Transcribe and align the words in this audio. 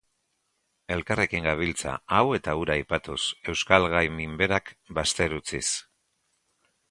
Elkarrekin 0.93 1.47
gabiltza, 1.49 1.91
hau 2.19 2.23
eta 2.37 2.55
hura 2.61 2.77
aipatuz, 2.77 3.19
euskal 3.53 3.87
gai 3.95 4.03
minberak 4.21 4.71
bazter 4.99 5.37
utziz. 5.41 5.65